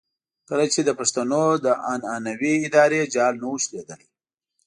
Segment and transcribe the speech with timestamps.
[0.49, 4.07] کله چې د پښتنو د عنعنوي ادارې جال نه وو شلېدلی.